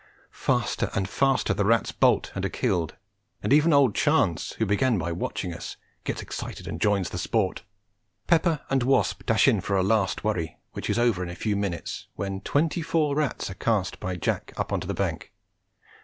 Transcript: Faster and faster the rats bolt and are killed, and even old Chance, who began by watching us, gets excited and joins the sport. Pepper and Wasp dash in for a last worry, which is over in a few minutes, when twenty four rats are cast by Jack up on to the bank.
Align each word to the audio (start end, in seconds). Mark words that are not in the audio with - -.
Faster 0.31 0.89
and 0.95 1.07
faster 1.07 1.53
the 1.53 1.63
rats 1.63 1.91
bolt 1.91 2.31
and 2.33 2.43
are 2.43 2.49
killed, 2.49 2.95
and 3.43 3.53
even 3.53 3.71
old 3.71 3.93
Chance, 3.93 4.53
who 4.53 4.65
began 4.65 4.97
by 4.97 5.11
watching 5.11 5.53
us, 5.53 5.77
gets 6.03 6.23
excited 6.23 6.67
and 6.67 6.81
joins 6.81 7.11
the 7.11 7.19
sport. 7.19 7.61
Pepper 8.25 8.61
and 8.71 8.81
Wasp 8.81 9.23
dash 9.27 9.47
in 9.47 9.61
for 9.61 9.77
a 9.77 9.83
last 9.83 10.23
worry, 10.23 10.57
which 10.71 10.89
is 10.89 10.97
over 10.97 11.21
in 11.21 11.29
a 11.29 11.35
few 11.35 11.55
minutes, 11.55 12.07
when 12.15 12.41
twenty 12.41 12.81
four 12.81 13.15
rats 13.15 13.51
are 13.51 13.53
cast 13.53 13.99
by 13.99 14.15
Jack 14.15 14.53
up 14.57 14.73
on 14.73 14.79
to 14.79 14.87
the 14.87 14.95
bank. 14.95 15.31